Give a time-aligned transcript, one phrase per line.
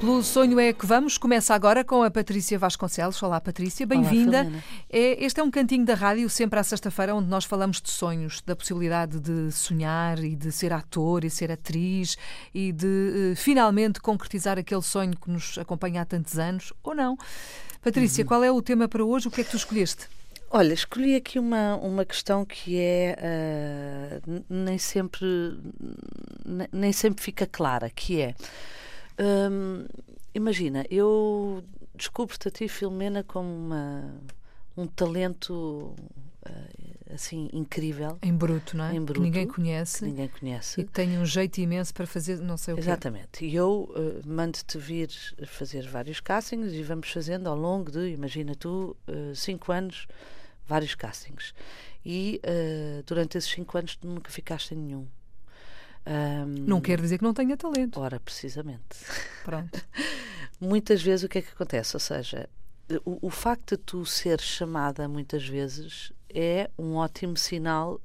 [0.00, 3.22] Pelo Sonho é que vamos, começa agora com a Patrícia Vasconcelos.
[3.22, 4.50] Olá, Patrícia, bem-vinda.
[4.88, 8.40] É, este é um cantinho da rádio, sempre à sexta-feira, onde nós falamos de sonhos,
[8.40, 12.16] da possibilidade de sonhar e de ser ator e ser atriz
[12.54, 17.18] e de uh, finalmente concretizar aquele sonho que nos acompanha há tantos anos, ou não.
[17.82, 18.28] Patrícia, uhum.
[18.28, 19.28] qual é o tema para hoje?
[19.28, 20.08] O que é que tu escolheste?
[20.50, 23.18] Olha, escolhi aqui uma, uma questão que é
[24.26, 25.28] uh, nem sempre
[26.72, 28.34] nem sempre fica clara, que é
[29.20, 29.86] Hum,
[30.34, 31.62] imagina, eu
[31.94, 34.14] descubro-te a ti, Filomena, como uma,
[34.74, 35.94] um talento
[36.48, 38.18] uh, assim incrível.
[38.22, 38.94] Em bruto, não é?
[38.94, 40.04] Em bruto, que ninguém conhece.
[40.06, 40.80] Ninguém conhece.
[40.80, 42.82] E que tem um jeito imenso para fazer não sei o quê.
[42.82, 43.44] Exatamente.
[43.44, 45.10] E eu uh, mando-te vir
[45.46, 50.06] fazer vários castings e vamos fazendo ao longo de, imagina tu, uh, cinco anos,
[50.66, 51.52] vários castings.
[52.02, 52.40] E
[53.04, 55.06] durante esses cinco anos tu nunca ficaste em nenhum.
[56.06, 58.00] Um, não quer dizer que não tenha talento.
[58.00, 58.80] Ora, precisamente.
[59.44, 59.80] Pronto.
[60.60, 61.96] muitas vezes o que é que acontece?
[61.96, 62.48] Ou seja,
[63.04, 68.00] o, o facto de tu seres chamada muitas vezes é um ótimo sinal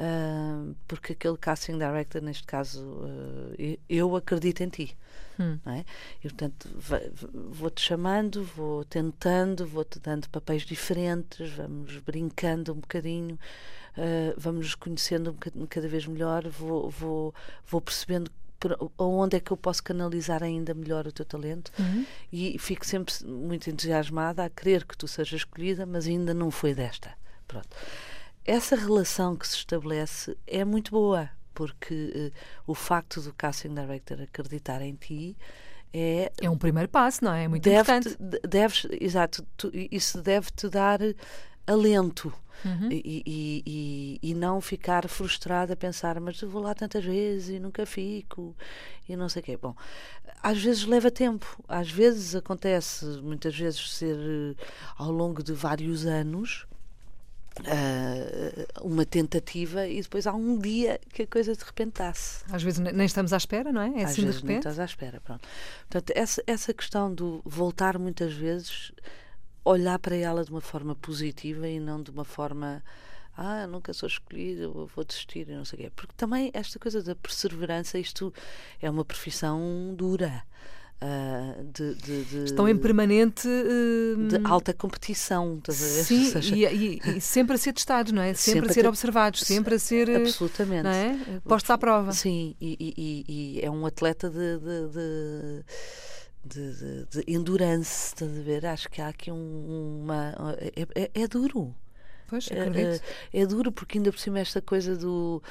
[0.00, 4.96] Uh, porque aquele casting director, neste caso, uh, eu acredito em ti.
[5.40, 5.58] Hum.
[5.66, 5.84] É?
[6.18, 6.68] E portanto,
[7.32, 13.34] vou-te chamando, vou tentando, vou-te dando papéis diferentes, vamos brincando um bocadinho,
[13.96, 17.34] uh, vamos nos conhecendo um cada vez melhor, vou, vou,
[17.66, 18.30] vou percebendo
[18.98, 22.04] onde é que eu posso canalizar ainda melhor o teu talento uhum.
[22.32, 26.74] e fico sempre muito entusiasmada a querer que tu sejas escolhida, mas ainda não foi
[26.74, 27.12] desta.
[27.46, 27.68] Pronto.
[28.48, 34.22] Essa relação que se estabelece é muito boa, porque uh, o facto do casting director
[34.22, 35.36] acreditar em ti
[35.92, 37.44] é é um primeiro passo, não é?
[37.44, 38.16] É muito deve importante.
[38.48, 40.98] Deves, exato, tu, isso deve-te dar
[41.66, 42.32] alento
[42.64, 42.90] uhum.
[42.90, 47.50] e, e, e, e, não ficar frustrada a pensar, mas eu vou lá tantas vezes
[47.50, 48.56] e nunca fico
[49.06, 49.58] e não sei o quê.
[49.58, 49.74] Bom,
[50.42, 54.64] às vezes leva tempo, às vezes acontece, muitas vezes ser eh,
[54.96, 56.66] ao longo de vários anos.
[57.60, 62.44] Uh, uma tentativa e depois há um dia que a coisa de repente dá-se.
[62.50, 64.00] Às vezes nem estamos à espera, não é?
[64.00, 64.48] é Às assim vezes de repente.
[64.48, 65.46] nem estás à espera, pronto.
[65.88, 68.92] Portanto, essa, essa questão do voltar muitas vezes
[69.64, 72.82] olhar para ela de uma forma positiva e não de uma forma
[73.36, 75.92] ah, nunca sou escolhida, vou desistir e não sei o quê.
[75.94, 78.34] Porque também esta coisa da perseverança, isto
[78.82, 80.42] é uma profissão dura.
[81.00, 87.00] Uh, de, de, de, Estão em permanente uh, de alta competição, sim, seja, e, e,
[87.18, 88.34] e, sempre a ser testados, não é?
[88.34, 91.40] Sempre, sempre a ser observados, sempre a ser absolutamente, não é?
[91.44, 92.10] postos à prova.
[92.10, 92.76] Sim, e,
[93.28, 94.58] e, é um atleta de
[96.44, 98.66] de, de, de endurance, estás a ver?
[98.66, 100.34] Acho que há aqui um, uma.
[100.74, 101.74] É, é, é duro.
[102.28, 105.42] Pois, é, é, é, duro porque ainda por cima esta coisa do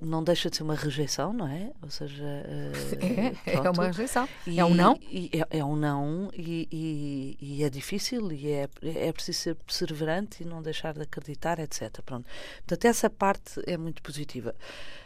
[0.00, 1.70] não deixa de ser uma rejeição, não é?
[1.80, 4.28] Ou seja, é, é uma rejeição.
[4.44, 4.98] E, é um não?
[5.02, 9.54] E, é, é, um não e, e, e, é difícil e é, é preciso ser
[9.54, 12.02] perseverante e não deixar de acreditar, etc.
[12.04, 12.26] Pronto.
[12.66, 14.56] Portanto, essa parte é muito positiva.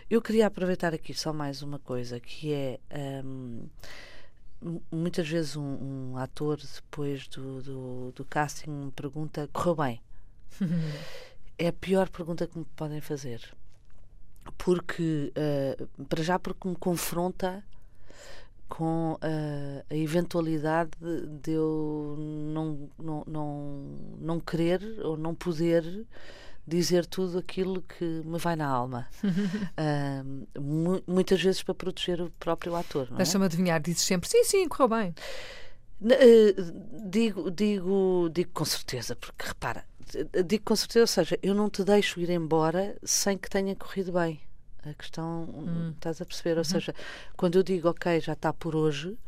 [0.09, 2.81] Eu queria aproveitar aqui só mais uma coisa que é.
[3.23, 3.67] Um,
[4.93, 5.63] muitas vezes um,
[6.13, 10.03] um, ator depois do, do, do, casting me pergunta correu bem
[11.59, 13.41] é a pior pergunta que me podem fazer
[14.57, 17.63] porque uh, para já porque me confronta
[18.69, 20.91] com uh, a eventualidade
[21.43, 23.83] de eu não, não, não,
[24.21, 26.07] não querer ou não poder
[26.67, 29.09] dizer tudo aquilo que me vai na alma.
[29.25, 33.09] uh, mu muitas vezes para proteger o próprio ator.
[33.13, 33.17] É?
[33.17, 35.15] Deixa-me adivinhar, dizes sempre sim, sim, correu bem.
[36.01, 39.85] Uh, digo, digo, digo com certeza, porque repara,
[40.47, 44.13] digo com certeza, ou seja, eu não te deixo ir embora sem que tenha corrido
[44.13, 44.41] bem.
[44.83, 45.91] A questão, hum.
[45.95, 46.53] estás a perceber?
[46.53, 46.65] Ou uhum.
[46.65, 46.95] seja,
[47.37, 49.19] quando eu digo, ok, já está por hoje,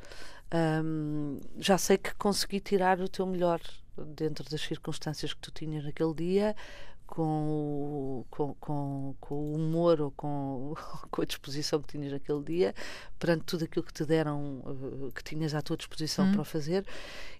[0.82, 3.60] um, já sei que consegui tirar o teu melhor
[4.16, 6.56] dentro das circunstâncias que tu tinhas naquele dia,
[7.12, 10.74] com, com, com, com, o humor ou com,
[11.12, 12.74] com a disposição que tinhas naquele dia,
[13.18, 16.32] perante tudo aquilo que te deram, eh, que tinhas à tua disposição hum.
[16.32, 16.86] para fazer,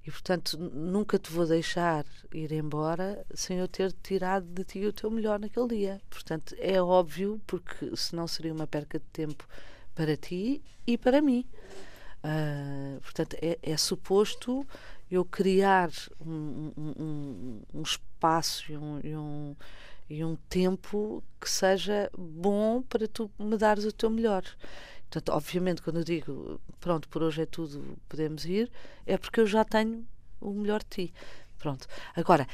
[0.06, 2.04] e portanto nunca te vou deixar
[2.34, 6.02] ir embora sem eu ter tirado de ti o teu melhor naquele dia.
[6.10, 9.48] Portanto, é óbvio, porque senão seria uma perca de tempo
[9.94, 11.46] para ti e para mim.
[12.22, 14.66] Uh, portanto, é, é suposto
[15.12, 19.56] eu criar um, um, um espaço e um, e um,
[20.09, 24.43] e um tempo que seja bom para tu me dares o teu melhor.
[25.11, 28.70] Portanto, obviamente, quando eu digo pronto, por hoje é tudo, podemos ir,
[29.05, 30.03] é porque eu já tenho
[30.41, 31.15] o melhor de ti.
[31.58, 31.87] Pronto.
[32.17, 32.47] Agora,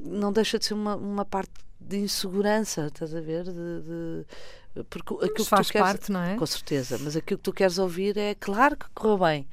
[0.00, 3.44] não deixa de ser uma, uma parte de insegurança, estás a ver?
[3.44, 6.36] De, de porque aquilo faz que tu queres, parte, não é?
[6.36, 9.48] Com certeza, mas aquilo que tu queres ouvir é claro que correu bem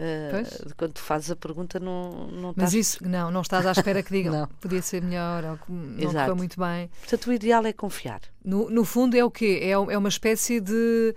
[0.00, 2.74] Uh, quando tu fazes a pergunta, não, não Mas estás...
[2.74, 4.48] isso, não, não estás à espera que digam.
[4.58, 6.34] Podia ser melhor, ou não Exato.
[6.34, 6.88] muito bem.
[7.00, 8.22] Portanto, o ideal é confiar.
[8.42, 9.60] No, no fundo, é o quê?
[9.62, 11.14] É, é uma espécie de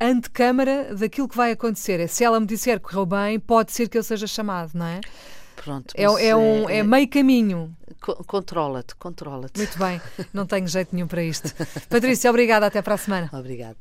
[0.00, 2.00] antecâmara daquilo que vai acontecer.
[2.00, 4.86] É, se ela me disser que correu bem, pode ser que eu seja chamado, não
[4.86, 5.00] é?
[5.54, 7.76] Pronto, é, é, um, é, é meio caminho.
[8.26, 9.58] Controla-te, controla-te.
[9.58, 10.00] Muito bem,
[10.32, 11.52] não tenho jeito nenhum para isto.
[11.88, 13.30] Patrícia, obrigada, até para a semana.
[13.32, 13.76] Obrigada.